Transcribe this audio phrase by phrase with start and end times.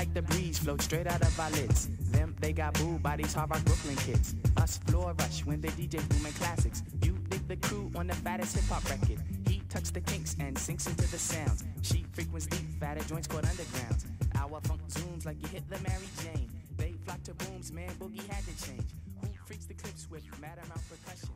[0.00, 1.90] like the breeze, float straight out of our lids.
[2.10, 4.34] Them, they got booed by these hard rock Brooklyn kids.
[4.56, 6.82] Us floor rush when they DJ booming classics.
[7.02, 9.20] You dig the crew on the fattest hip hop record.
[9.46, 11.64] He tucks the kinks and sinks into the sounds.
[11.82, 14.06] She frequents deep, fatter joints called undergrounds.
[14.36, 16.50] Our funk zooms like you hit the Mary Jane.
[16.78, 18.88] They flock to booms, man, boogie had to change.
[19.20, 21.28] Who freaks the clips with mad amount percussion?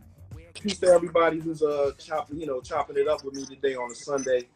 [0.54, 3.90] Peace to everybody who's uh chopping, you know, chopping it up with me today on
[3.90, 4.48] a Sunday,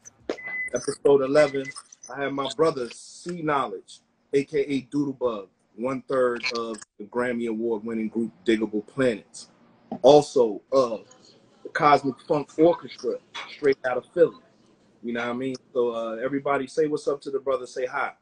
[0.73, 1.67] episode 11.
[2.11, 4.01] I have my brother C Knowledge,
[4.33, 9.49] aka Doodlebug, one third of the Grammy Award winning group Digable Planets.
[10.03, 11.05] Also of
[11.63, 13.15] the Cosmic Funk Orchestra,
[13.49, 14.37] straight out of Philly.
[15.03, 15.57] You know what I mean?
[15.73, 18.13] So uh, everybody say what's up to the brother, say hi.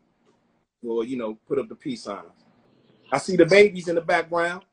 [0.86, 2.22] Or, you know, put up the peace sign.
[3.10, 4.64] I see the babies in the background.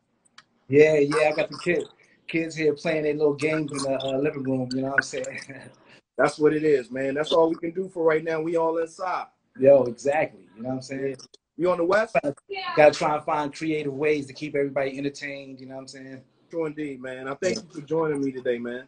[0.68, 1.90] Yeah, yeah, I got the kids
[2.28, 4.70] kids here playing their little games in the uh, living room.
[4.74, 5.40] You know what I'm saying?
[6.18, 7.16] That's what it is, man.
[7.16, 8.42] That's all we can do for right now.
[8.42, 9.28] We all inside.
[9.60, 10.48] Yo, exactly.
[10.56, 11.18] You know what I'm saying?
[11.58, 12.16] You on the west?
[12.48, 12.62] Yeah.
[12.76, 15.60] Got to try and find creative ways to keep everybody entertained.
[15.60, 16.22] You know what I'm saying?
[16.50, 17.28] True indeed, man.
[17.28, 18.88] I thank you for joining me today, man.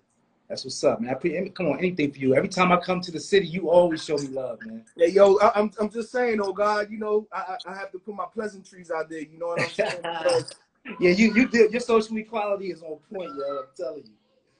[0.50, 1.12] That's what's up, man.
[1.12, 2.36] I pre- come on, anything for you.
[2.36, 4.86] Every time I come to the city, you always show me love, man.
[4.96, 8.00] Yeah, yo, I, am I'm just saying, oh God, you know, I, I have to
[8.00, 9.22] put my pleasantries out there.
[9.22, 10.46] You know what I'm saying?
[11.00, 13.60] yeah, you you did your social equality is on point, yo.
[13.60, 14.14] I'm telling you.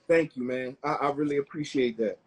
[0.08, 0.76] Thank you, man.
[0.84, 2.18] I, I really appreciate that.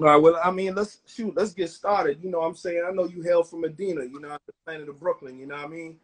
[0.00, 2.18] All right, well, I mean, let's shoot, let's get started.
[2.22, 2.84] You know what I'm saying?
[2.86, 5.66] I know you hail from Medina, you know, the planet of Brooklyn, you know what
[5.66, 5.96] I mean?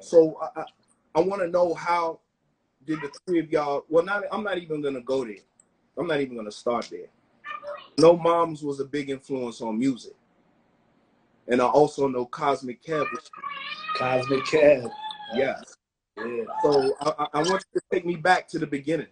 [0.00, 0.64] So I, I,
[1.14, 2.20] I want to know how
[2.86, 5.36] did the three of y'all, well, not, I'm not even going to go there.
[5.96, 7.08] I'm not even going to start there.
[7.98, 10.14] No Moms was a big influence on music.
[11.48, 13.06] And I also know Cosmic Kev.
[13.96, 14.90] Cosmic Kev.
[15.34, 15.60] Yeah.
[16.16, 16.44] Yeah.
[16.62, 19.08] So I, I want you to take me back to the beginning.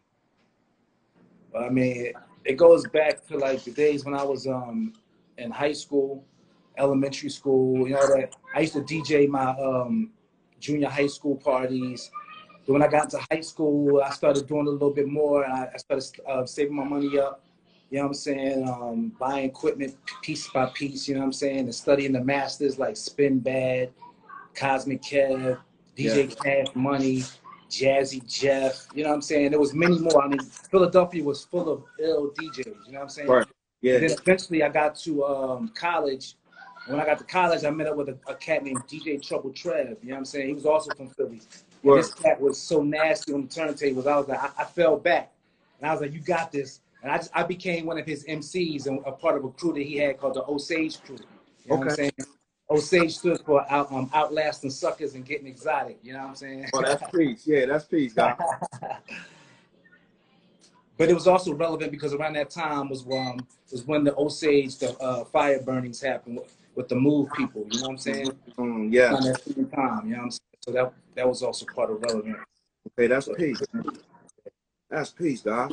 [1.59, 2.13] I mean,
[2.45, 4.93] it goes back to like the days when I was um
[5.39, 6.25] in high school,
[6.79, 7.89] elementary school.
[7.89, 10.11] You know that I used to DJ my um
[10.59, 12.11] junior high school parties.
[12.67, 15.47] Then when I got to high school, I started doing a little bit more.
[15.47, 17.45] I, I started uh, saving my money up.
[17.91, 18.69] You know what I'm saying?
[18.69, 21.09] Um, buying equipment piece by piece.
[21.09, 21.59] You know what I'm saying?
[21.61, 23.91] And studying the masters like Spinbad,
[24.55, 25.59] Cosmic Kev,
[25.97, 26.65] DJ yeah.
[26.65, 27.25] Cash Money,
[27.71, 28.87] Jazzy Jeff.
[28.95, 29.51] You know what I'm saying?
[29.51, 30.23] There was many more.
[30.23, 32.67] I mean, Philadelphia was full of ill DJs.
[32.67, 33.29] You know what I'm saying?
[33.29, 33.47] Right.
[33.81, 33.95] Yeah.
[33.95, 36.35] And then eventually I got to um, college.
[36.87, 39.51] When I got to college, I met up with a, a, cat named DJ Trouble
[39.51, 39.99] Trev.
[40.03, 40.49] You know what I'm saying?
[40.49, 41.41] He was also from Philly.
[41.85, 44.07] This cat was so nasty on the turntables.
[44.07, 45.33] I was like, I, I, fell back.
[45.79, 46.81] And I was like, you got this.
[47.03, 49.73] And I just, I became one of his MCs and a part of a crew
[49.75, 51.17] that he had called the Osage Crew.
[51.17, 51.85] You know okay.
[51.85, 52.13] what I'm saying?
[52.71, 55.99] Osage stood for out, um, outlasting suckers and getting exotic.
[56.03, 56.71] You know what I'm saying?
[56.73, 57.47] Oh, that's peace.
[57.47, 58.37] Yeah, that's peace, guy.
[60.97, 64.79] but it was also relevant because around that time was um, was when the Osage
[64.79, 67.67] the uh, fire burnings happened with, with, the move people.
[67.71, 68.33] You know what I'm saying?
[68.57, 69.13] Mm, yeah.
[69.13, 70.07] Around that same time.
[70.07, 70.41] You know what I'm saying?
[70.61, 72.37] So that that was also part of relevant.
[72.93, 73.61] Okay, that's peace.
[74.89, 75.71] That's peace, guy.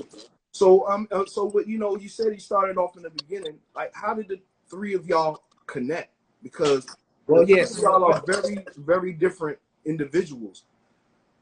[0.51, 3.59] So um, uh, so what you know, you said he started off in the beginning.
[3.75, 6.16] Like, how did the three of y'all connect?
[6.43, 6.85] Because
[7.27, 10.63] well, yes, y'all are very, very different individuals.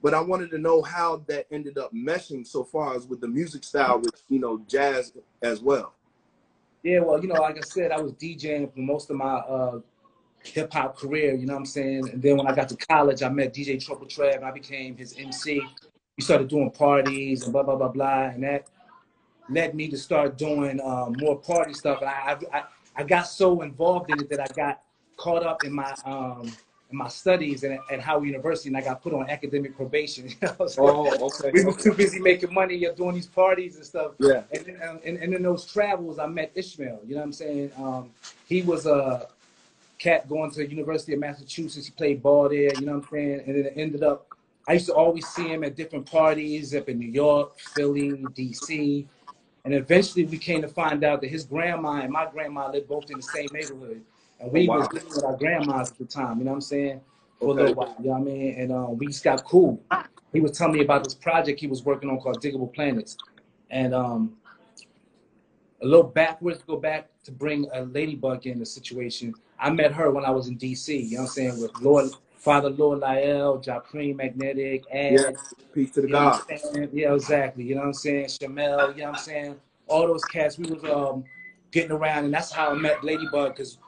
[0.01, 3.27] But I wanted to know how that ended up meshing so far as with the
[3.27, 5.93] music style, with you know jazz as well.
[6.83, 9.79] Yeah, well, you know, like I said, I was DJing for most of my uh,
[10.43, 11.33] hip hop career.
[11.33, 12.09] You know what I'm saying?
[12.09, 14.95] And then when I got to college, I met DJ Trouble Trev, and I became
[14.95, 15.61] his MC.
[16.17, 18.67] We started doing parties and blah blah blah blah, and that
[19.49, 22.01] led me to start doing um, more party stuff.
[22.01, 22.63] And I, I
[22.95, 24.81] I got so involved in it that I got
[25.17, 26.51] caught up in my um
[26.91, 30.29] in my studies at, at Howard University, and I got put on academic probation.
[30.41, 30.67] You know?
[30.67, 31.51] so oh, okay.
[31.51, 34.11] We were too busy making money, you're doing these parties and stuff.
[34.19, 34.43] Yeah.
[34.51, 37.01] And, then, um, and, and in those travels, I met Ishmael.
[37.05, 37.71] You know what I'm saying?
[37.77, 38.11] Um,
[38.47, 39.27] he was a
[39.97, 41.87] cat going to the University of Massachusetts.
[41.87, 42.73] He played ball there.
[42.75, 43.43] You know what I'm saying?
[43.47, 44.27] And then it ended up.
[44.67, 49.07] I used to always see him at different parties up in New York, Philly, D.C.
[49.65, 53.09] And eventually, we came to find out that his grandma and my grandma lived both
[53.09, 54.01] in the same neighborhood.
[54.39, 54.79] And we oh, wow.
[54.79, 57.01] was living with our grandmas at the time, you know what I'm saying?
[57.39, 57.59] For okay.
[57.59, 58.59] a little while, you know what I mean?
[58.59, 59.81] And um, we just got cool.
[60.31, 63.17] He was telling me about this project he was working on called Digable Planets.
[63.71, 64.37] And um,
[65.81, 69.33] a little backwards go back to bring a ladybug in the situation.
[69.59, 72.11] I met her when I was in DC, you know what I'm saying, with Lord
[72.45, 75.31] Father Lord Lyell, Japreme Magnetic, and yeah,
[75.73, 76.43] peace to the God.
[76.93, 77.63] Yeah, exactly.
[77.63, 78.25] You know what I'm saying?
[78.27, 79.55] Shamel, you know what I'm saying?
[79.87, 81.23] All those cats, we was um
[81.71, 83.79] getting around, and that's how I met Ladybug because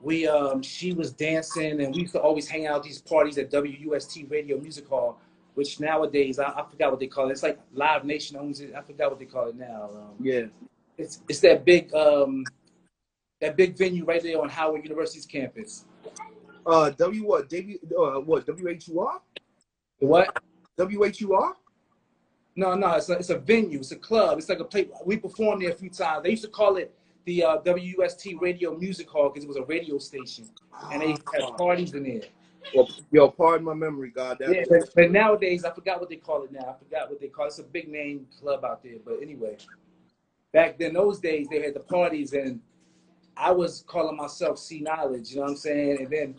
[0.00, 3.36] we um she was dancing and we used to always hang out at these parties
[3.36, 5.20] at WUST Radio Music Hall,
[5.52, 7.32] which nowadays I, I forgot what they call it.
[7.32, 8.72] It's like Live Nation owns it.
[8.74, 9.90] I forgot what they call it now.
[9.94, 10.46] Um, yeah,
[10.96, 12.46] it's it's that big um
[13.42, 15.84] that big venue right there on Howard University's campus.
[16.68, 17.48] Uh, W what?
[17.48, 18.46] W uh, what?
[18.46, 19.20] W H U R?
[20.00, 20.38] What?
[20.76, 21.54] W H U R?
[22.56, 23.78] No, no, it's a, it's a venue.
[23.78, 24.36] It's a club.
[24.38, 24.88] It's like a place.
[25.06, 26.24] We performed there a few times.
[26.24, 26.94] They used to call it
[27.24, 30.50] the uh, WUST Radio Music Hall because it was a radio station,
[30.92, 32.22] and they had parties in there.
[32.74, 34.36] Well, yo, pardon my memory, God.
[34.40, 36.76] That Yeah, but, but nowadays I forgot what they call it now.
[36.76, 37.48] I forgot what they call it.
[37.48, 38.96] It's a big name club out there.
[39.02, 39.56] But anyway,
[40.52, 42.60] back then those days they had the parties and
[43.38, 45.98] I was calling myself C Knowledge, you know what I'm saying?
[46.00, 46.34] And then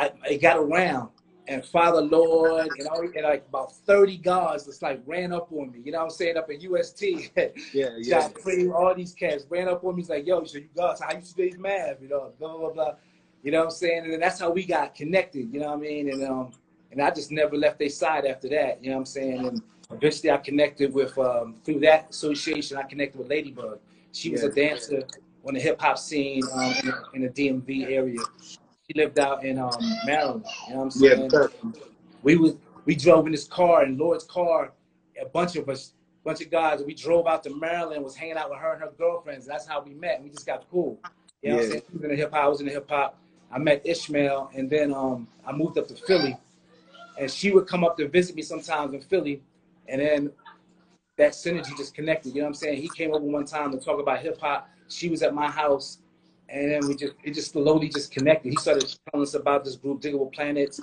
[0.00, 1.10] I it got around
[1.46, 5.72] and Father Lord and all and like about 30 guards just like ran up on
[5.72, 7.02] me, you know what I'm saying, up at UST.
[7.74, 8.28] yeah, yeah.
[8.30, 10.02] Cream, all these cats ran up on me.
[10.02, 12.00] He's like, yo, so you guys, how you study math?
[12.00, 12.92] You know, blah, blah, blah.
[13.42, 14.04] You know what I'm saying?
[14.04, 16.08] And then that's how we got connected, you know what I mean?
[16.10, 16.50] And um,
[16.92, 19.46] and I just never left their side after that, you know what I'm saying?
[19.46, 19.62] And
[19.92, 23.78] eventually I connected with, um, through that association, I connected with Ladybug.
[24.12, 24.54] She was a Yeah.
[24.70, 25.04] dancer
[25.46, 28.18] on the hip hop scene um, in, the- in the DMV area.
[28.90, 31.30] She lived out in um, Maryland, you know what I'm Yeah, saying?
[31.30, 31.52] sir.
[32.24, 32.56] we was
[32.86, 34.72] we drove in this car in Lord's car,
[35.20, 35.92] a bunch of us,
[36.24, 36.82] bunch of guys.
[36.82, 39.46] We drove out to Maryland, was hanging out with her and her girlfriends.
[39.46, 40.20] That's how we met.
[40.20, 40.98] We just got cool.
[41.40, 41.82] You know what I'm saying?
[41.86, 43.16] She was in the hip hop, I was in the hip hop.
[43.52, 46.36] I met Ishmael and then um I moved up to Philly.
[47.16, 49.40] And she would come up to visit me sometimes in Philly.
[49.86, 50.32] And then
[51.16, 52.30] that synergy just connected.
[52.34, 52.82] You know what I'm saying?
[52.82, 54.68] He came over one time to talk about hip hop.
[54.88, 55.98] She was at my house.
[56.52, 58.50] And then we just it just slowly just connected.
[58.50, 60.80] He started telling us about this group, Digable Planets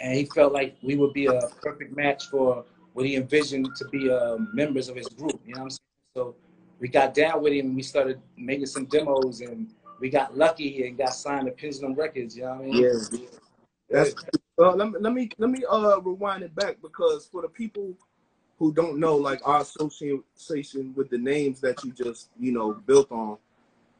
[0.00, 3.88] and he felt like we would be a perfect match for what he envisioned to
[3.88, 5.40] be uh, members of his group.
[5.46, 5.78] You know what I'm saying?
[6.14, 6.34] So
[6.78, 9.70] we got down with him and we started making some demos and
[10.00, 12.36] we got lucky and got signed to Pendulum Records.
[12.36, 12.82] You know what I mean?
[12.82, 13.28] Yeah.
[13.90, 14.14] That's
[14.58, 17.94] uh, let me let me let me uh rewind it back because for the people
[18.58, 23.10] who don't know, like our association with the names that you just you know built
[23.10, 23.36] on,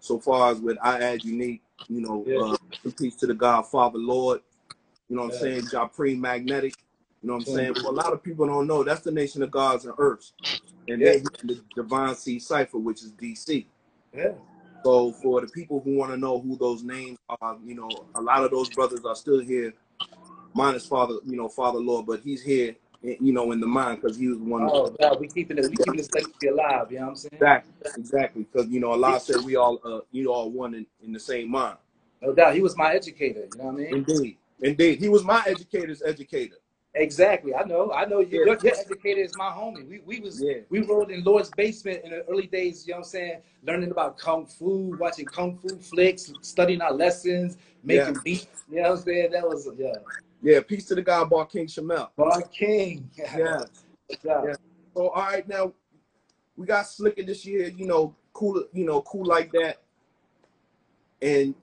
[0.05, 2.41] so far as with I add unique, you know, Yeah.
[2.41, 2.56] uh,
[2.99, 4.43] peace to the God Father Lord,
[5.09, 5.41] you know what I'm Yeah.
[5.41, 6.77] saying, Japri Magnetic,
[7.23, 7.55] you know what I'm Yeah.
[7.56, 7.75] saying.
[7.77, 10.35] For a lot of people don't know, that's the Nation of Gods and Earths,
[10.89, 11.12] and Yeah.
[11.15, 13.67] then the Divine Sea Cipher, which is DC.
[14.15, 14.33] Yeah.
[14.85, 18.23] So for the people who want to know who those names are, you know, a
[18.23, 19.75] lot of those brothers are still here,
[20.55, 24.17] minus Father, you know, Father Lord, but he's here, you know, in the mind because
[24.17, 24.69] he was one.
[24.71, 25.69] Oh, of God, we keeping it.
[25.69, 26.91] We keeping this legacy alive.
[26.91, 27.33] You know what I'm saying?
[27.35, 28.47] Exactly, exactly.
[28.51, 31.51] Because you know, Allah said we all, uh, you all one in, in the same
[31.51, 31.77] mind.
[32.23, 32.55] No doubt.
[32.55, 33.47] He was my educator.
[33.53, 33.95] You know what I mean?
[33.95, 36.56] Indeed, indeed, he was my educator's educator.
[36.97, 37.55] Exactly.
[37.55, 37.93] I know.
[37.93, 38.21] I know.
[38.21, 38.45] You, Yeah.
[38.53, 39.87] your, your educator is my homie.
[39.89, 40.59] We we was Yeah.
[40.71, 42.87] we rolled in Lord's basement in the early days.
[42.87, 43.39] You know what I'm saying?
[43.67, 48.21] Learning about kung fu, watching kung fu flicks, studying our lessons, making Yeah.
[48.25, 48.65] beats.
[48.71, 49.33] You know what I'm saying?
[49.33, 49.95] That was yeah.
[50.44, 52.11] Yeah, peace to the God, Bar King Shamel.
[52.17, 53.08] Bar King.
[53.17, 53.35] Yeah.
[53.38, 53.61] yeah.
[54.23, 54.55] Yeah.
[54.94, 55.73] So all right, now
[56.55, 57.69] we got Slicker this year.
[57.69, 58.62] You know, cool.
[58.75, 59.81] You know, cool like that.
[61.23, 61.55] And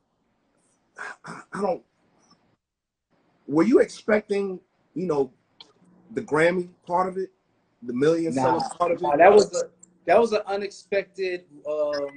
[1.24, 1.83] I, I don't.
[3.48, 4.60] Were you expecting,
[4.95, 5.31] you know,
[6.16, 7.30] the Grammy part of it,
[7.84, 9.04] the million Nah, seller part of it?
[9.04, 9.69] nah, that was a
[10.07, 11.45] that was an unexpected.
[11.69, 12.07] Um,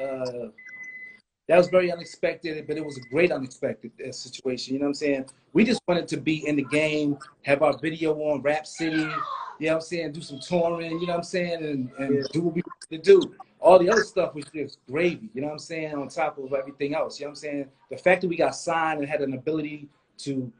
[0.00, 0.48] uh,
[1.46, 4.74] that was very unexpected, but it was a great unexpected uh, situation.
[4.74, 5.24] You know what I'm saying?
[5.52, 8.96] We just wanted to be in the game, have our video on Rap City.
[8.96, 10.12] You know what I'm saying?
[10.12, 10.98] Do some touring.
[11.00, 11.64] You know what I'm saying?
[11.64, 12.22] And, and Yeah.
[12.32, 13.34] do what we wanted to do.
[13.60, 15.30] All the other stuff was just gravy.
[15.34, 15.94] You know what I'm saying?
[15.94, 17.20] On top of everything else.
[17.20, 17.68] You know what I'm saying?
[17.90, 19.88] The fact that we got signed and had an ability
[20.18, 20.50] to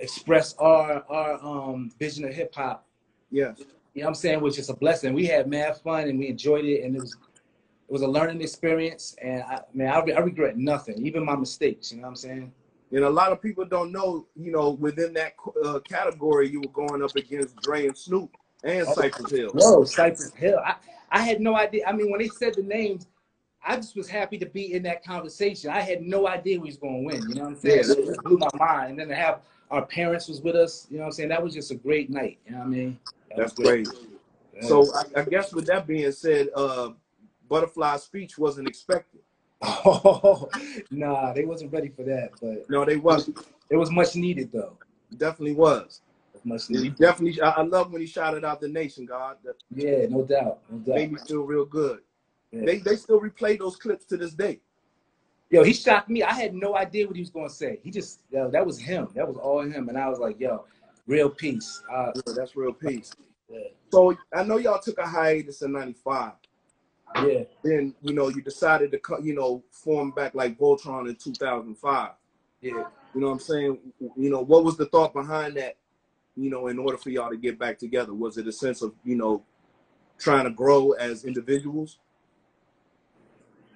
[0.00, 2.84] express our our um, vision of hip hop
[3.30, 3.52] Yeah.
[3.94, 5.14] you know what I'm saying, was just a blessing.
[5.14, 7.16] We had mad fun and we enjoyed it, and it was
[7.88, 9.14] it was a learning experience.
[9.22, 11.92] And I, man, I, I regret nothing, even my mistakes.
[11.92, 12.52] You know what I'm saying?
[12.92, 16.68] And a lot of people don't know, you know, within that uh, category, you were
[16.68, 18.30] going up against Dre and Snoop
[18.62, 18.94] and Oh.
[18.94, 19.50] Cypress Hill.
[19.52, 20.60] Whoa, Cypress Hill.
[20.64, 20.76] I,
[21.10, 21.84] I had no idea.
[21.86, 23.06] I mean, when they said the names,
[23.66, 25.70] I just was happy to be in that conversation.
[25.70, 27.28] I had no idea we was going to win.
[27.28, 27.84] You know what I'm saying?
[27.88, 28.12] Yeah.
[28.12, 28.90] It blew my mind.
[28.90, 30.86] And then to have our parents was with us.
[30.90, 31.28] You know what I'm saying?
[31.30, 32.38] That was just a great night.
[32.46, 32.98] You know what I mean?
[33.30, 33.88] That That's was great.
[34.60, 36.90] So I, I guess with that being said, uh,
[37.54, 39.20] Butterfly speech wasn't expected.
[39.62, 40.48] Oh,
[40.90, 43.38] nah, they wasn't ready for that, but No, they wasn't.
[43.70, 44.76] it was much needed though.
[45.16, 46.02] Definitely was.
[46.34, 46.96] It was much He needed.
[46.98, 47.40] definitely.
[47.40, 49.36] I, I love when he shouted out the nation, God.
[49.44, 50.96] That Yeah, no doubt, no doubt.
[50.96, 52.00] made me feel real good.
[52.50, 52.64] Yeah.
[52.66, 54.60] They they still replay those clips to this day.
[55.50, 56.24] Yo, he shocked me.
[56.24, 57.78] I had no idea what he was going to say.
[57.84, 59.08] He just, yo, that was him.
[59.14, 59.88] That was all him.
[59.88, 60.64] And I was like, yo,
[61.06, 61.82] real peace.
[61.92, 63.12] Uh, that's real peace.
[63.48, 63.60] yeah,
[63.92, 66.32] So I know y'all took a hiatus in '95.
[67.16, 67.44] Yeah.
[67.62, 72.10] Then you know you decided to co- you know form back like Voltron in 2005.
[72.60, 72.84] yeah.
[73.14, 73.78] You know what I'm saying?
[74.16, 75.76] You know what was the thought behind that?
[76.36, 78.92] You know, in order for y'all to get back together, was it a sense of
[79.04, 79.44] you know
[80.18, 81.98] trying to grow as individuals?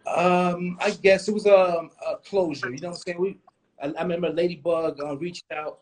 [0.06, 2.70] Um, I guess it was a, a closure.
[2.70, 3.20] You know what I'm saying?
[3.20, 3.38] We
[3.80, 5.80] I, I remember Ladybug uh, reached out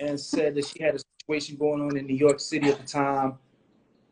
[0.00, 2.86] and said that she had a situation going on in New York City at the
[2.86, 3.34] time,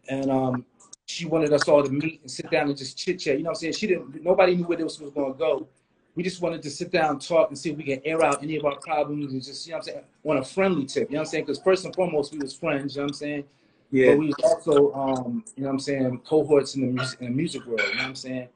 [0.08, 0.66] and um,
[1.06, 3.38] she wanted us all to meet and sit down and just chit chat.
[3.38, 3.72] You know what I'm saying?
[3.74, 4.22] She didn't.
[4.22, 5.68] Nobody knew where this was going to go.
[6.16, 8.42] We just wanted to sit down and talk and see if we can air out
[8.42, 11.08] any of our problems and just, you know what I'm saying, on a friendly tip.
[11.08, 11.44] You know what I'm saying?
[11.44, 12.96] Because first and foremost, we was friends.
[12.96, 13.44] You know what I'm saying?
[13.92, 14.10] Yeah.
[14.10, 17.26] But we was also, um, you know what I'm saying, cohorts in the music in
[17.26, 17.82] the music world.
[17.82, 18.48] You know what I'm saying?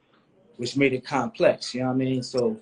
[0.56, 1.72] Which made it complex.
[1.74, 2.22] You know what I mean?
[2.22, 2.56] So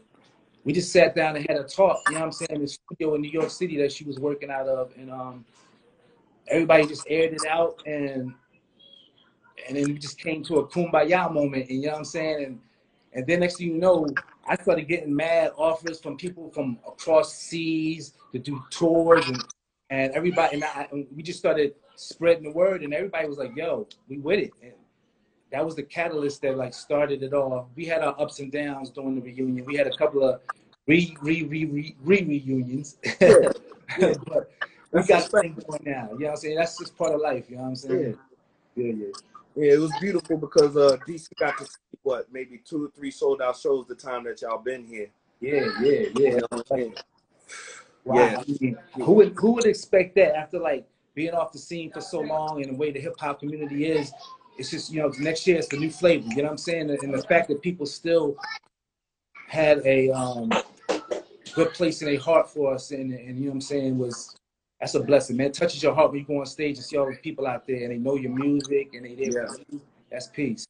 [0.64, 2.68] we just sat down and had a talk, you know what I'm saying, in the
[2.68, 4.92] studio in New York City that she was working out of.
[4.98, 5.44] And um,
[6.48, 8.34] everybody just aired it out and
[9.66, 12.44] and then we just came to a kumbaya moment, and you know what I'm saying?
[12.44, 12.60] And
[13.12, 14.06] and then next thing you know,
[14.46, 19.44] I started getting mad offers from people from across seas to do tours and
[19.90, 23.56] and everybody and, I, and we just started spreading the word and everybody was like,
[23.56, 24.52] yo, we with it.
[24.62, 24.74] And
[25.50, 27.70] that was the catalyst that like started it all.
[27.74, 29.64] We had our ups and downs during the reunion.
[29.64, 30.40] We had a couple of
[30.86, 32.96] re re re re, re reunions.
[33.98, 34.12] Yeah.
[34.26, 34.50] but
[34.92, 36.10] we got things going now.
[36.12, 36.56] You know what I'm saying?
[36.56, 38.18] That's just part of life, you know what I'm saying?
[38.76, 38.94] Yeah, yeah.
[38.94, 39.06] Yeah,
[39.60, 43.42] it was beautiful because uh DC got to see what maybe two or three sold
[43.42, 45.08] out shows the time that y'all been here.
[45.40, 46.30] Yeah, yeah, yeah.
[46.30, 46.92] You know?
[48.04, 48.16] Wow.
[48.16, 48.38] Yeah.
[48.40, 52.00] I mean, who would who would expect that after like being off the scene for
[52.00, 54.12] so long and the way the hip hop community is?
[54.58, 56.26] It's just you know next year it's the new flavor.
[56.28, 56.90] You know what I'm saying?
[56.90, 58.36] And the fact that people still
[59.48, 60.50] had a um,
[61.54, 64.36] good place in their heart for us, and, and you know what I'm saying was
[64.80, 65.48] that's a blessing, man.
[65.48, 67.66] It touches your heart when you go on stage and see all the people out
[67.66, 69.48] there and they know your music and they there.
[69.70, 69.78] Yeah.
[70.10, 70.66] That's peace.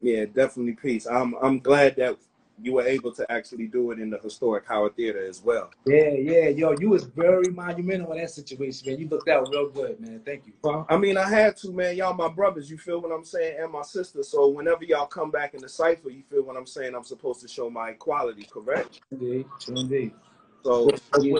[0.00, 1.06] Yeah, definitely peace.
[1.06, 2.16] I'm I'm glad that
[2.60, 5.70] you were able to actually do it in the historic Howard Theater as well.
[5.86, 8.98] Yeah, yeah, yo, you was very monumental in that situation, man.
[8.98, 10.20] You looked out real good, man.
[10.24, 10.52] Thank you.
[10.62, 11.96] Well, I mean, I had to, man.
[11.96, 14.22] Y'all my brothers, you feel what I'm saying, and my sister.
[14.22, 16.94] So whenever y'all come back in the cipher, you feel what I'm saying.
[16.94, 19.00] I'm supposed to show my equality, correct?
[19.10, 20.12] Indeed, indeed.
[20.64, 21.38] So yeah,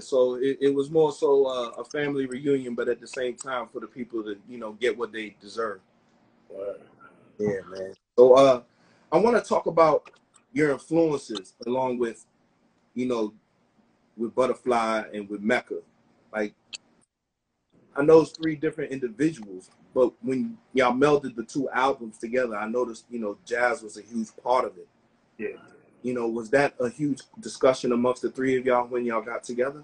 [0.00, 3.68] so it, it was more so uh, a family reunion, but at the same time
[3.72, 5.80] for the people to you know get what they deserve.
[7.38, 7.94] Yeah, man.
[8.16, 8.62] So uh,
[9.12, 10.10] I want to talk about
[10.52, 12.26] your influences along with,
[12.94, 13.32] you know,
[14.16, 15.78] with Butterfly and with Mecca.
[16.32, 16.54] Like,
[17.96, 22.68] I know it's three different individuals, but when y'all melded the two albums together, I
[22.68, 24.88] noticed, you know, jazz was a huge part of it.
[25.38, 25.56] Yeah.
[26.02, 29.42] You know, was that a huge discussion amongst the three of y'all when y'all got
[29.42, 29.82] together?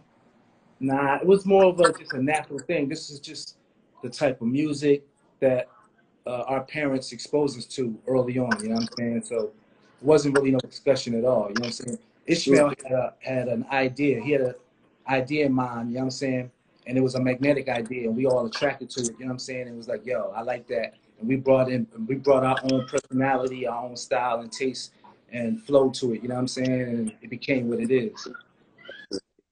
[0.80, 2.88] Nah, it was more of a just a natural thing.
[2.88, 3.56] This is just
[4.02, 5.06] the type of music
[5.40, 5.68] that
[6.26, 8.50] uh, our parents exposed us to early on.
[8.62, 9.22] You know what I'm saying?
[9.24, 9.52] So it
[10.02, 11.48] wasn't really no discussion at all.
[11.48, 11.98] You know what I'm saying?
[12.26, 14.20] Ishmael had, a, had an idea.
[14.20, 14.54] He had an
[15.08, 15.90] idea in mind.
[15.90, 16.50] You know what I'm saying?
[16.86, 19.06] And it was a magnetic idea, and we all attracted to it.
[19.18, 19.68] You know what I'm saying?
[19.68, 20.94] It was like, yo, I like that.
[21.18, 24.92] And we brought in, we brought our own personality, our own style and taste
[25.32, 26.22] and flow to it.
[26.22, 26.82] You know what I'm saying?
[26.82, 28.28] And it became what it is.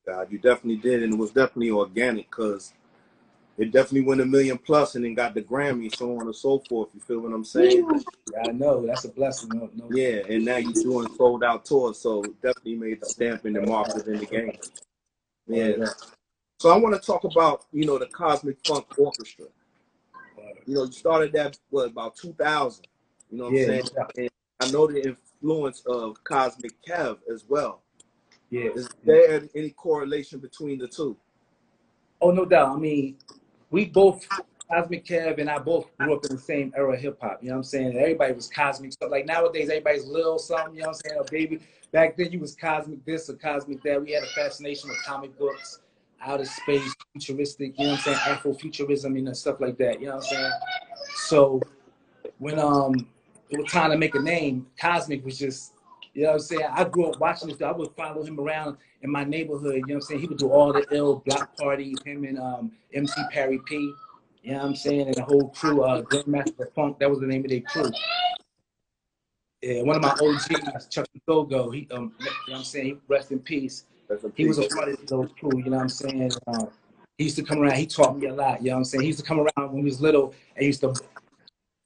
[0.06, 2.72] God, you definitely did, and it was definitely organic because
[3.58, 6.58] it definitely went a million plus and then got the Grammy, so on and so
[6.60, 6.90] forth.
[6.94, 7.86] You feel what I'm saying?
[8.32, 9.50] Yeah, I know that's a blessing.
[9.50, 9.88] No, no.
[9.90, 13.62] Yeah, and now you're doing sold out tours, so definitely made the stamp in the
[13.62, 14.58] market in the game.
[15.46, 15.86] Yeah.
[16.58, 19.46] So I want to talk about you know the Cosmic Funk Orchestra.
[20.66, 22.84] You know, you started that what about 2000?
[23.30, 23.90] You know what Yeah, I'm saying?
[24.16, 27.80] And I know that the influence of Cosmic Kev as well.
[28.50, 28.70] Yeah.
[28.75, 31.16] Is there any correlation between the two?
[32.20, 32.76] Oh, no doubt.
[32.76, 33.16] I mean,
[33.70, 34.26] we both,
[34.70, 37.38] Cosmic Kev and I both grew up in the same era of hip hop.
[37.42, 37.96] You know what I'm saying?
[37.96, 39.11] Everybody was cosmic stuff.
[39.11, 41.25] Like nowadays, everybody's little something, you know what I'm saying?
[41.26, 41.61] A baby.
[41.90, 44.02] Back then, you was cosmic this or cosmic that.
[44.02, 45.80] We had a fascination with comic books,
[46.22, 48.37] outer space, futuristic, you know what I'm saying?
[48.37, 50.52] Afrofuturism and stuff like that, you know what I'm saying?
[51.16, 51.61] So
[52.38, 52.94] when um
[53.52, 55.75] it was time to make a name, Cosmic was just,
[56.14, 56.68] you know what I'm saying?
[56.71, 57.61] I grew up watching this.
[57.62, 59.75] I would follow him around in my neighborhood.
[59.75, 60.21] You know what I'm saying?
[60.21, 63.92] He would do all the ill block parties, him and um, MC Perry P.
[64.42, 65.06] You know what I'm saying?
[65.06, 67.90] And the whole crew, uh, Grandmaster Funk, that was the name of their crew.
[69.62, 72.87] Yeah, one of my OGs, Chuck Gogo, he, um, you know what I'm saying?
[72.87, 73.85] He rest in peace.
[74.09, 76.32] That's a He was a part of those crew, you know what I'm saying?
[76.49, 76.66] Uh,
[77.16, 79.02] he used to come around, he taught me a lot, you know what I'm saying?
[79.02, 80.94] He used to come around when he was little and he used to,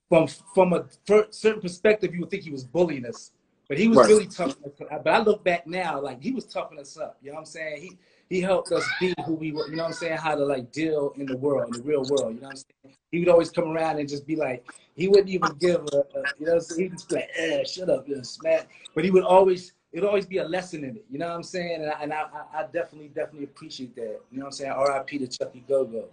[0.09, 0.87] from from a
[1.31, 3.33] certain perspective, you would think he was bullying us.
[3.69, 4.09] But he was Right.
[4.09, 4.57] really tough.
[4.79, 7.19] But I look back now, like he was toughing us up.
[7.21, 7.83] You know what I'm saying?
[7.83, 7.99] He
[8.29, 9.69] he helped us be who we were.
[9.69, 10.19] You know what I'm saying?
[10.19, 12.35] How to like deal in the world, in the real world.
[12.35, 12.97] You know what I'm saying?
[13.11, 16.27] He would always come around and just be like, he wouldn't even give a, a
[16.39, 16.81] you know what I'm saying?
[16.83, 18.69] He'd just be like, eh, shut up, you know, smack.
[18.95, 21.05] But he would always, it'd always be a lesson in it.
[21.11, 21.83] You know what I'm saying?
[21.83, 22.23] And I, and I,
[22.55, 24.21] I I definitely, definitely appreciate that.
[24.31, 24.71] You know what I'm saying?
[24.73, 25.19] R.I.P.
[25.19, 26.07] to Chucky Go-Go.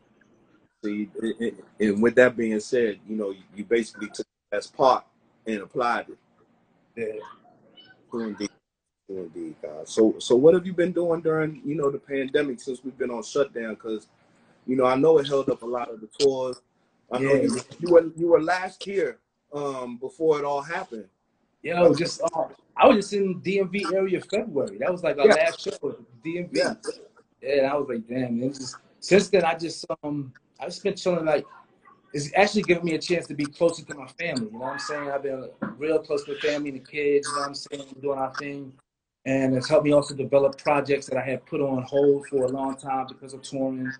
[0.84, 4.70] See, it- it- and with that being said, you know, you, you basically took that
[4.76, 5.06] part
[5.48, 6.18] and applied it.
[6.96, 7.22] Yeah.
[8.12, 8.50] True indeed.
[9.10, 9.88] Indeed, God.
[9.88, 13.12] So, so what have you been doing during, you know, the pandemic since we've been
[13.12, 13.76] on shutdown?
[13.76, 14.08] Because,
[14.68, 16.62] you know, I know it held up a lot of the tours.
[17.12, 17.42] I know Yeah.
[17.44, 19.20] you, you were you were last here
[19.54, 21.06] um, before it all happened.
[21.62, 24.78] Yo, just uh, I was just in DMV area February.
[24.80, 25.36] That was like our Yeah.
[25.36, 26.50] last show at DMV.
[26.54, 26.74] Yeah.
[27.42, 28.40] Yeah, and I was like, damn.
[28.42, 30.34] just, since then, I just um,
[30.64, 31.26] I just been chilling.
[31.26, 31.46] Like,
[32.14, 34.46] it's actually giving me a chance to be closer to my family.
[34.46, 35.12] You know what I'm saying?
[35.12, 37.28] I've been real close to the family and the kids.
[37.28, 37.96] You know what I'm saying?
[38.02, 38.74] Doing our thing,
[39.26, 42.48] and it's helped me also develop projects that I had put on hold for a
[42.48, 43.92] long time because of touring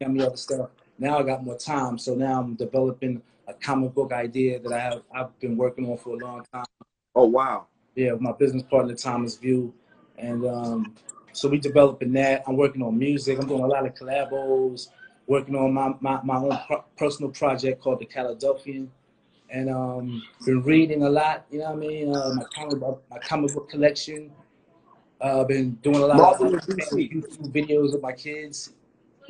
[0.00, 0.70] and the other stuff.
[0.98, 4.78] Now I got more time, so now I'm developing a comic book idea that I
[4.78, 6.64] have I've been working on for a long time
[7.14, 7.66] Oh wow.
[7.94, 9.72] yeah, my business partner Thomas View,
[10.18, 10.94] and um,
[11.32, 12.42] so we developing that.
[12.46, 13.38] I'm working on music.
[13.38, 14.88] I'm doing a lot of collabos.
[15.26, 18.90] Working on my my, my own pro- personal project called the Philadelphian,
[19.50, 21.46] and um, been reading a lot.
[21.50, 22.14] You know what I mean?
[22.14, 24.30] Uh, my comic book, my comic book collection.
[25.20, 26.60] Uh, been doing a lot Marvel of?
[26.62, 28.74] YouTube videos of my kids.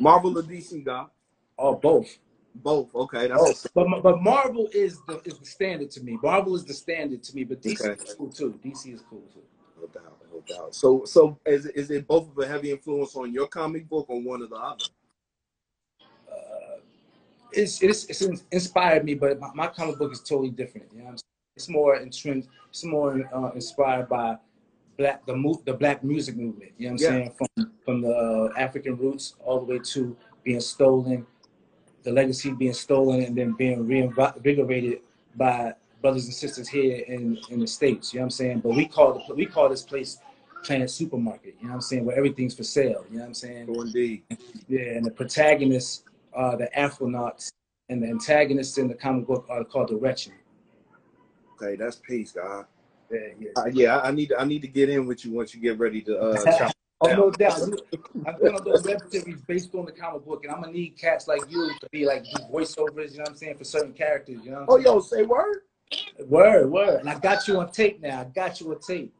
[0.01, 1.11] Marvel or DC, God?
[1.59, 2.19] Oh, both.
[2.57, 2.95] Both.
[2.95, 3.73] Okay, that's up.
[3.75, 6.19] but but Marvel is the is the standard to me.
[6.23, 8.03] Marvel is the standard to me, but DC Okay.
[8.03, 8.59] is cool too.
[8.65, 9.43] DC is cool too.
[9.81, 10.75] no doubt, no doubt.
[10.75, 14.21] So, so is is it both of a heavy influence on your comic book or
[14.21, 14.85] one or the other?
[17.57, 20.87] It's it's it's inspired me, but my, my comic book is totally different.
[20.93, 21.35] You know, what I'm saying?
[21.57, 24.37] it's more intrins, it's more uh, inspired by
[24.99, 26.73] black the move the black music movement.
[26.79, 27.09] You know what I'm Yeah.
[27.09, 27.33] saying?
[27.39, 31.27] From from the uh, African roots all the way to being stolen,
[32.03, 35.01] the legacy being stolen, and then being reinvigorated
[35.37, 38.13] by brothers and sisters here in in the states.
[38.13, 38.61] You know what I'm saying?
[38.61, 40.19] But we call the, we call this place
[40.65, 41.55] Planet Supermarket.
[41.61, 42.05] You know what I'm saying?
[42.05, 43.05] Where everything's for sale.
[43.11, 43.67] You know what I'm saying?
[43.69, 44.23] Oh, indeed.
[44.67, 46.05] Yeah, and the protagonists
[46.35, 47.51] are the Afronauts,
[47.89, 50.33] and the antagonists in the comic book are called the Wretched.
[51.55, 52.67] Okay, that's peace, God.
[53.11, 53.51] Yeah, yeah.
[53.57, 56.01] Uh, yeah, I need I need to get in with you once you get ready
[56.03, 56.73] to uh, chop.
[57.01, 57.61] Oh, no doubt.
[58.27, 61.51] I'm gonna do series based on the comic book, and I'm gonna need cats like
[61.51, 63.13] you to be like do voiceovers.
[63.13, 64.45] You know what I'm saying for certain characters.
[64.45, 64.65] You know.
[64.69, 65.61] Oh, yo, say word.
[66.27, 67.01] Word, word.
[67.01, 68.21] And I got you on tape now.
[68.21, 69.15] I got you on tape.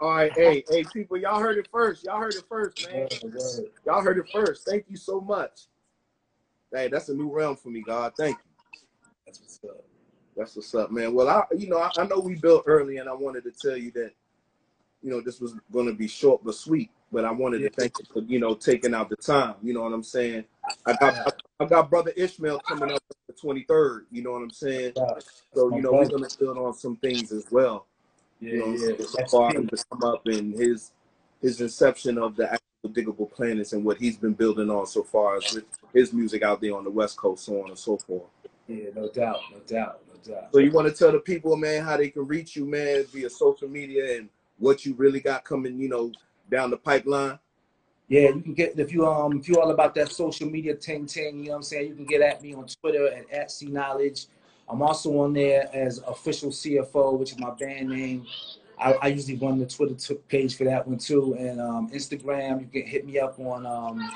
[0.00, 2.04] All right, hey, hey, people, y'all heard it first.
[2.04, 3.08] Y'all heard it first, man.
[3.22, 3.66] Word, word.
[3.86, 4.66] Y'all heard it first.
[4.66, 5.66] Thank you so much.
[6.72, 8.14] Hey, that's a new realm for me, God.
[8.16, 8.50] Thank you.
[9.26, 9.84] That's what's up.
[10.36, 11.14] That's what's up, man.
[11.14, 13.76] Well, I, you know, I, I know we built early, and I wanted to tell
[13.76, 14.12] you that,
[15.02, 16.90] you know, this was going to be short but sweet.
[17.12, 17.68] But I wanted Yeah.
[17.68, 19.56] to thank you for, you know, taking out the time.
[19.62, 20.44] You know what I'm saying?
[20.86, 24.04] I got, I, I got brother Ishmael coming up on the 23rd.
[24.10, 24.94] You know what I'm saying?
[24.96, 25.14] Yeah,
[25.54, 27.86] So, you know, we're going to build on some things as well.
[28.40, 28.52] yeah.
[28.52, 29.04] You know, yeah.
[29.06, 30.92] so far to come up in his
[31.42, 32.58] his inception of the
[32.88, 35.64] Digable Planets and what he's been building on so far as with
[35.94, 38.24] his music out there on the West Coast, so on and so forth.
[38.66, 40.48] Yeah, no doubt, no doubt, no doubt.
[40.52, 43.30] So you want to tell the people, man, how they can reach you, man, via
[43.30, 46.12] social media and what you really got coming, you know,
[46.50, 47.38] down the pipeline.
[48.08, 51.06] Yeah, you can get if you um if you all about that social media ting
[51.06, 51.88] ting, you know what I'm saying.
[51.88, 54.26] You can get at me on Twitter at at C Knowledge.
[54.68, 58.26] I'm also on there as official CFO, which is my band name.
[58.82, 62.60] I, I usually run the Twitter t- page for that one too, and um, Instagram.
[62.60, 64.10] You can hit me up on um,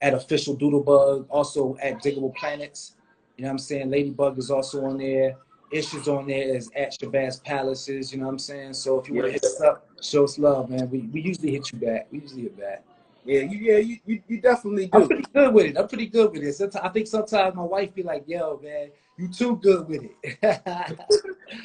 [0.00, 2.94] at official Doodlebug, also at Digable Planets.
[3.36, 3.90] You know what I'm saying.
[3.90, 5.36] Ladybug is also on there.
[5.70, 8.12] Issues on there is at Shabazz Palaces.
[8.12, 8.72] You know what I'm saying.
[8.72, 10.88] So if you want to hit us up, show us love, man.
[10.90, 12.06] We we usually hit you back.
[12.10, 12.84] We usually hit back.
[13.24, 15.08] Yeah, you yeah, you, you, you definitely I'm do.
[15.08, 15.78] pretty good with it.
[15.78, 16.54] I'm pretty good with it.
[16.54, 20.38] Sometimes, I think sometimes my wife be like, "Yo, man, you too good with it."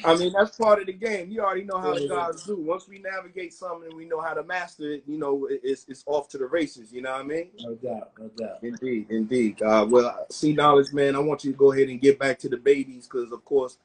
[0.04, 1.30] I mean, that's part of the game.
[1.30, 2.56] You already know how the guys do.
[2.56, 6.02] Once we navigate something and we know how to master it, you know, it's it's
[6.06, 6.92] off to the races.
[6.92, 7.50] You know what I mean?
[7.60, 8.58] no doubt, no doubt.
[8.62, 9.62] Indeed, indeed.
[9.62, 11.14] Uh, well, see knowledge, man.
[11.16, 13.78] I want you to go ahead and get back to the babies because, of course,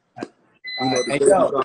[0.82, 1.62] you know the hey, yo,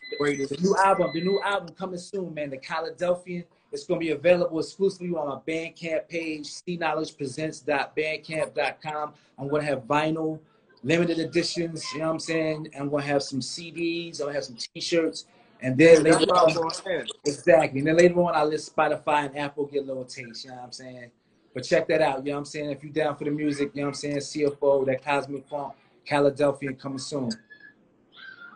[0.47, 2.51] the new album, the new album coming soon, man.
[2.51, 3.45] The Philadelphian.
[3.73, 9.15] It's gonna be available exclusively on my Bandcamp page, cknowledgepresents.bandcamp.com.
[9.37, 10.39] I'm gonna have vinyl,
[10.85, 11.85] limited editions.
[11.93, 12.69] You know what I'm saying?
[12.79, 14.21] I'm gonna have some CDs.
[14.21, 15.27] I'm gonna have some T-shirts,
[15.61, 17.81] and then later on, Exactly.
[17.81, 20.45] And then later on, I'll let Spotify and Apple get a little taste.
[20.45, 21.11] You know what I'm saying?
[21.55, 22.19] But check that out.
[22.19, 22.71] You know what I'm saying?
[22.71, 24.17] If you're down for the music, you know what I'm saying?
[24.19, 25.73] CFO, that Cosmic Funk,
[26.05, 27.31] Philadelphia coming soon.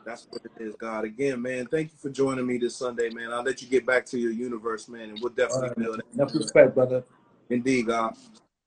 [0.05, 1.05] That's what it is, God.
[1.05, 3.31] Again, man, thank you for joining me this Sunday, man.
[3.31, 5.77] I'll let you get back to your universe, man, and we'll definitely right.
[5.77, 6.07] build it.
[6.15, 7.05] Enough respect, brother.
[7.51, 8.15] Indeed, God.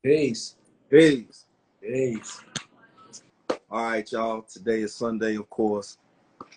[0.04, 0.56] Peace.
[0.90, 1.46] Peace.
[1.82, 2.42] Peace.
[3.72, 4.42] All right, y'all.
[4.42, 5.98] Today is Sunday, of course.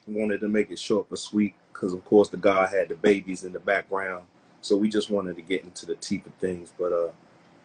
[0.08, 3.44] Wanted to make it short but sweet because, of course, the God had the babies
[3.44, 4.24] in the background.
[4.62, 6.72] So we just wanted to get into the teeth of things.
[6.76, 7.10] But uh,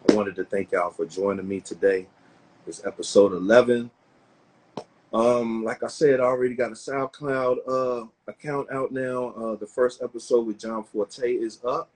[0.07, 2.05] I wanted to thank y'all for joining me today.
[2.67, 3.89] It's episode 11.
[5.11, 9.29] Um, like I said, I already got a SoundCloud uh, account out now.
[9.29, 11.89] Uh, the first episode with John Forte is up.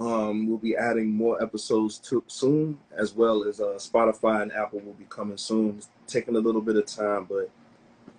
[0.00, 4.78] Um, we'll be adding more episodes to, soon, as well as uh, Spotify and Apple
[4.80, 5.78] will be coming soon.
[5.78, 7.50] It's taking a little bit of time, but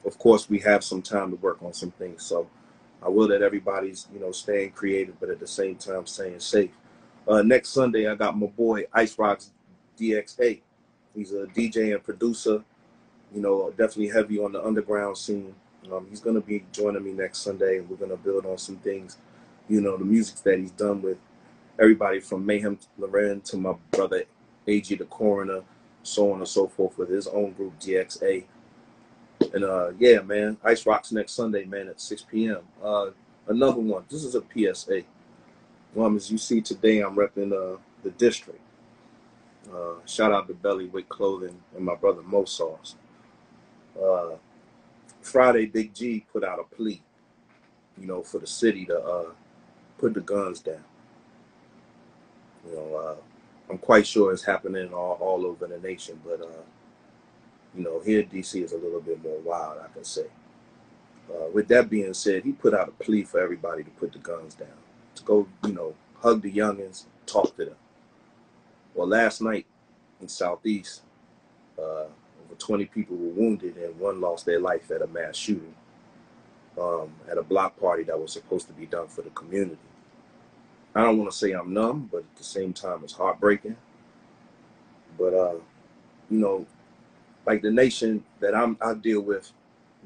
[0.05, 2.23] of course we have some time to work on some things.
[2.23, 2.49] So
[3.01, 6.71] I will that everybody's you know staying creative, but at the same time staying safe.
[7.27, 9.51] Uh, next Sunday, I got my boy Ice Rocks
[9.97, 10.59] DXA.
[11.15, 12.63] He's a DJ and producer.
[13.33, 15.55] You know, definitely heavy on the underground scene.
[15.91, 19.17] Um, he's gonna be joining me next Sunday, and we're gonna build on some things.
[19.69, 21.19] You know, the music that he's done with
[21.79, 24.23] everybody from Mayhem Lauren to my brother
[24.67, 25.63] AG the Coroner,
[26.03, 28.43] so on and so forth, with his own group DXA.
[29.53, 32.59] And uh, yeah, man, Ice Rocks next Sunday, man, at 6 p.m.
[32.83, 33.11] Uh,
[33.47, 34.03] another one.
[34.09, 35.03] This is a PSA.
[35.97, 38.59] Um, as you see today, I'm repping uh, the district.
[39.73, 42.95] Uh, shout out to Bellywick Clothing and my brother Mo Sauce.
[44.01, 44.35] Uh,
[45.21, 47.01] Friday, Big G put out a plea,
[47.99, 49.31] you know, for the city to uh,
[49.97, 50.83] put the guns down.
[52.67, 53.15] You know, uh,
[53.69, 56.63] I'm quite sure it's happening all, all over the nation, but uh,
[57.75, 60.25] you know, here DC is a little bit more wild, I can say.
[61.29, 64.19] Uh, with that being said, he put out a plea for everybody to put the
[64.19, 64.67] guns down,
[65.15, 67.75] to go, you know, hug the youngins, talk to them.
[68.95, 69.67] Well, last night
[70.19, 71.01] in Southeast,
[71.77, 72.05] uh,
[72.43, 75.75] over 20 people were wounded and one lost their life at a mass shooting
[76.79, 79.77] um, at a block party that was supposed to be done for the community.
[80.95, 83.77] I don't want to say I'm numb, but at the same time, it's heartbreaking.
[85.17, 85.55] But uh,
[86.29, 86.65] you know,
[87.45, 89.51] like the nation that I'm I deal with,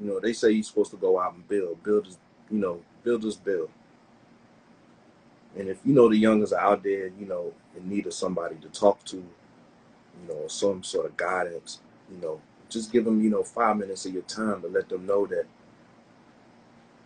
[0.00, 2.16] you know, they say you're supposed to go out and build, build,
[2.50, 3.70] you know, builders build.
[5.56, 8.56] And if you know the youngers are out there, you know, in need of somebody
[8.56, 13.30] to talk to, you know, some sort of guidance, you know, just give them, you
[13.30, 15.46] know, five minutes of your time to let them know that,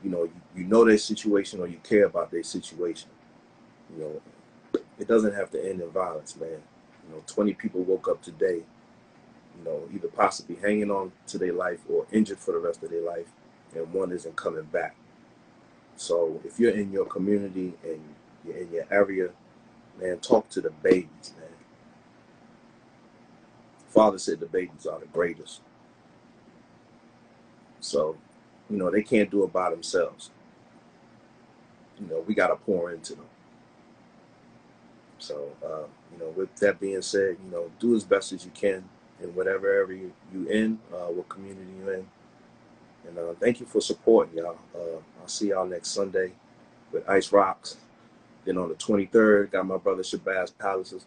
[0.02, 3.10] you know, you, you know their situation or you care about their situation.
[3.96, 6.62] You know, it doesn't have to end in violence, man.
[7.08, 8.62] You know, 20 people woke up today,
[9.56, 12.90] you know, either possibly hanging on to their life or injured for the rest of
[12.90, 13.28] their life,
[13.74, 14.94] and one isn't coming back.
[15.96, 18.00] So if you're in your community and
[18.44, 19.30] you're in your area,
[20.00, 21.48] man, talk to the babies, man.
[23.88, 25.60] Father said the babies are the greatest.
[27.80, 28.16] So,
[28.70, 30.30] you know, they can't do it by themselves.
[32.00, 33.26] You know, we got to pour into them.
[35.18, 38.50] So, uh, you know, with that being said, you know, do as best as you
[38.52, 38.84] can
[39.22, 42.06] in whatever area you in, uh, what community you're in.
[43.06, 44.58] And uh, thank you for supporting y'all.
[44.74, 46.32] Uh, I'll see y'all next Sunday
[46.92, 47.76] with Ice Rocks.
[48.44, 51.06] Then on the 23rd, got my brother Shabazz Palaces.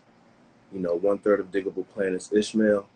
[0.73, 2.87] You know, one third of Digable Planets Ishmael.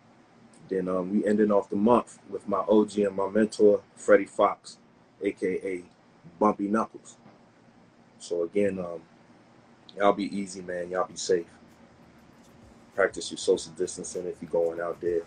[0.70, 4.78] Then um, we ending off the month with my OG and my mentor, Freddie Foxxx,
[5.22, 5.84] aka
[6.40, 7.18] Bumpy Knuckles.
[8.20, 9.02] So again, um,
[9.98, 10.90] Y'all be easy, man.
[10.90, 11.46] Y'all be safe.
[12.96, 15.22] Practice your social distancing if you're going out there.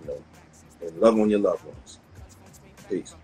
[0.00, 0.24] You know,
[0.82, 1.98] and love on your loved ones.
[2.88, 3.14] Peace.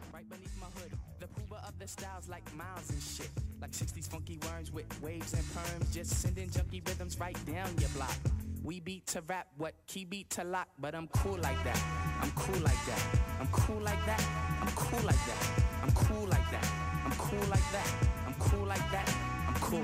[1.87, 3.30] styles like miles and shit.
[3.61, 5.92] Like 60s funky worms with waves and perms.
[5.92, 8.14] Just sending junky rhythms right down your block.
[8.62, 11.80] We beat to rap, what key beat to lock, but I'm cool like that.
[12.20, 13.02] I'm cool like that.
[13.40, 14.20] I'm cool like that.
[14.61, 15.46] I'm cool like that.
[15.82, 16.72] I'm cool like that.
[17.04, 17.94] I'm cool like that.
[18.26, 19.36] I'm cool like that.
[19.60, 19.82] Cool.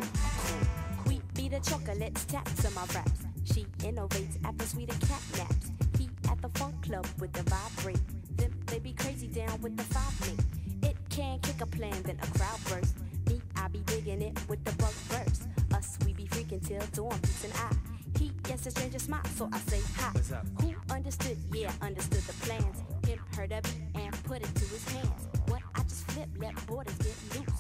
[1.07, 3.25] We be the chocolates tapped to my raps.
[3.45, 5.73] She innovates after sweeter cat naps.
[5.99, 8.01] He at the funk club with the vibrate.
[8.37, 10.89] Them they be crazy down with the five me.
[10.89, 12.97] It can kick a plan, then a crowd burst.
[13.29, 15.49] Me, I be digging it with the bug burst.
[15.75, 17.75] Us, we be freaking till dawn, peace and I.
[18.19, 20.13] He gets a stranger smile, so I say hi.
[20.61, 21.39] Who understood?
[21.53, 22.83] Yeah, understood the plans.
[23.07, 25.29] Him heard of it and put it to his hands.
[25.49, 27.52] What I just flip, let borders get loose how to consume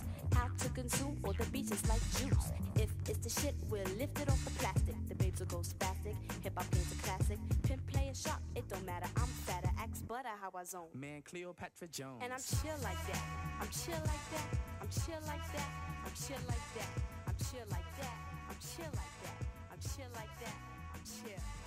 [1.72, 2.52] tastes like juice.
[2.76, 4.94] If it's the shit, we'll lift it off the plastic.
[5.08, 6.16] The babes will go spastic.
[6.42, 7.38] Hip hop is a classic.
[7.62, 9.06] Pimp playing sharp, it don't matter.
[9.16, 10.88] I'm fatter, axe butter, how I zone.
[10.94, 12.20] Man, Cleopatra Jones.
[12.22, 13.22] And I'm chill like that.
[13.60, 14.46] I'm chill like that.
[14.80, 15.68] I'm chill like that.
[16.04, 16.88] I'm chill like that.
[17.26, 18.14] I'm chill like that.
[18.48, 19.36] I'm chill like that.
[19.72, 20.56] I'm chill like that.
[20.94, 21.61] I'm chill.